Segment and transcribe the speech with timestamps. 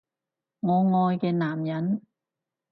[0.61, 0.73] 我
[1.07, 2.01] 愛嘅男人